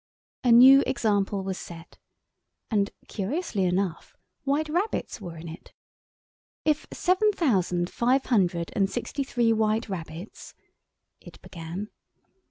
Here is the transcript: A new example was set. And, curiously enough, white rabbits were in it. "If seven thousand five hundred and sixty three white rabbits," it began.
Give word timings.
A 0.43 0.51
new 0.51 0.81
example 0.87 1.43
was 1.43 1.59
set. 1.59 1.99
And, 2.71 2.89
curiously 3.07 3.65
enough, 3.65 4.17
white 4.45 4.67
rabbits 4.67 5.21
were 5.21 5.37
in 5.37 5.47
it. 5.47 5.73
"If 6.65 6.87
seven 6.91 7.31
thousand 7.33 7.87
five 7.91 8.25
hundred 8.25 8.71
and 8.75 8.89
sixty 8.89 9.23
three 9.23 9.53
white 9.53 9.89
rabbits," 9.89 10.55
it 11.19 11.39
began. 11.43 11.91